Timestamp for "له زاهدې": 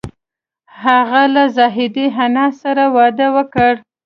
1.35-2.05